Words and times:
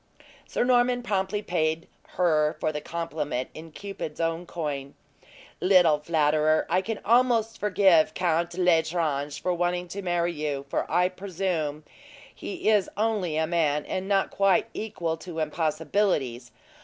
Sir 0.47 0.63
Norman 0.63 1.03
promptly 1.03 1.43
paid 1.43 1.87
her 2.17 2.57
for 2.59 2.71
the 2.71 2.81
compliment 2.81 3.51
in 3.53 3.71
Cupid's 3.71 4.19
own 4.19 4.47
coin: 4.47 4.95
"Little 5.59 5.99
flatterer! 5.99 6.65
I 6.71 6.81
can 6.81 6.99
almost 7.05 7.59
forgive 7.59 8.15
Count 8.15 8.57
L'Estrange 8.57 9.39
for 9.39 9.53
wanting 9.53 9.87
to 9.89 10.01
marry 10.01 10.33
you; 10.33 10.65
for 10.69 10.89
I 10.91 11.07
presume 11.07 11.83
he 12.33 12.67
it 12.67 12.87
only 12.97 13.37
a 13.37 13.45
man, 13.45 13.85
and 13.85 14.07
not 14.07 14.31
quite 14.31 14.65
equal 14.73 15.17
to 15.17 15.37
impossibilities. 15.37 16.49